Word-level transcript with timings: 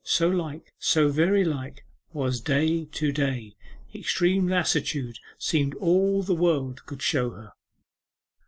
'So 0.03 0.27
like, 0.27 0.73
so 0.79 1.09
very 1.09 1.45
like, 1.45 1.85
was 2.11 2.41
day 2.41 2.85
to 2.85 3.11
day.' 3.11 3.55
Extreme 3.93 4.47
lassitude 4.47 5.19
seemed 5.37 5.75
all 5.75 6.21
that 6.23 6.25
the 6.25 6.33
world 6.33 6.87
could 6.87 7.03
show 7.03 7.29
her. 7.29 7.53